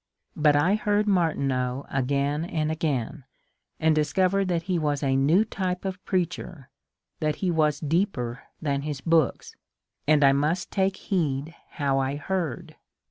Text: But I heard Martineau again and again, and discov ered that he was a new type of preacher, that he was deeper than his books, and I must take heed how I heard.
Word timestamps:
But 0.35 0.55
I 0.55 0.73
heard 0.73 1.05
Martineau 1.07 1.85
again 1.87 2.43
and 2.43 2.71
again, 2.71 3.23
and 3.79 3.95
discov 3.95 4.31
ered 4.31 4.47
that 4.47 4.63
he 4.63 4.79
was 4.79 5.03
a 5.03 5.15
new 5.15 5.45
type 5.45 5.85
of 5.85 6.03
preacher, 6.05 6.71
that 7.19 7.35
he 7.35 7.51
was 7.51 7.79
deeper 7.79 8.41
than 8.59 8.81
his 8.81 8.99
books, 8.99 9.55
and 10.07 10.23
I 10.23 10.31
must 10.31 10.71
take 10.71 10.95
heed 10.97 11.53
how 11.73 11.99
I 11.99 12.15
heard. 12.15 12.77